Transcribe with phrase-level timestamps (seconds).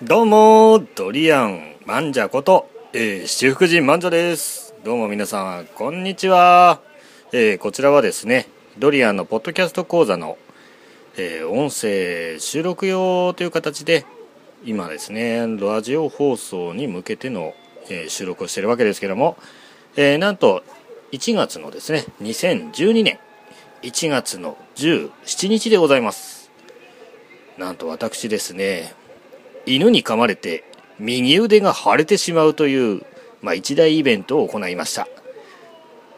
[0.00, 4.72] どうもドリアンマンジャこと、えー、七福神マンジャです。
[4.84, 6.80] どうも皆さんこんにちは、
[7.32, 8.46] えー、こちらはですね
[8.78, 10.38] ドリアンのポッドキャスト講座の、
[11.16, 14.06] えー、音声収録用という形で
[14.64, 17.54] 今ですねラジオ放送に向けての、
[17.90, 19.36] えー、収録をしているわけですけども、
[19.96, 20.62] えー、なんと
[21.10, 23.18] 1月のですね2012年
[23.82, 26.52] 1月の17日でございます。
[27.58, 28.94] なんと私ですね
[29.74, 30.64] 犬に噛まれて
[30.98, 33.02] 右腕が腫れてしまうという、
[33.42, 35.06] まあ、一大イベントを行いました。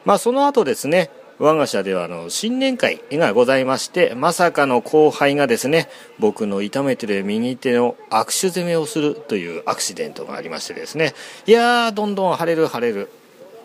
[0.04, 1.10] まあ、その後ですね、
[1.40, 11.14] 我が社ではあの新年会がございましてまさかの後輩がですね僕の痛めてる右手の握手攻めをするというアクシデントがありましてですね
[11.46, 13.08] いやーどんどん腫れる腫れる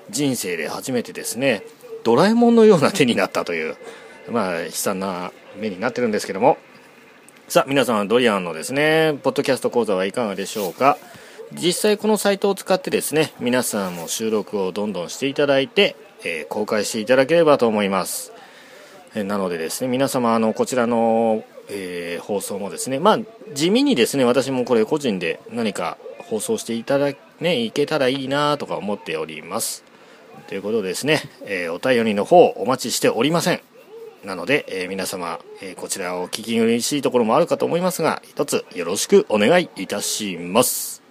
[0.10, 1.64] 人生で初めてですね
[2.06, 3.76] ドラえもんのような手になったという
[4.32, 6.58] まあ悲惨な目になってるんですけども
[7.48, 10.98] さあ皆さんドリアンのですねポッドキャスト講座はいかがでしょうか？
[11.54, 18.34] 実際このサイトを使ってですね皆さんも収録をどんどんしていただいて、えー、公開していただければと思います、
[19.14, 23.20] えー、なのでですね皆様あのこちらの、えー、放送もですねまあ
[23.54, 29.84] 地味にですね私もこれ個人で何か放送していただねいけたらいいなとか思っております。
[30.48, 33.62] ということでですね、えお便りの方お待ちしておりません。
[34.26, 41.05] なので、えー、皆様、えー、こちらを聞き苦しいところもあるかと思いますが、一つよろしくお願いいたします。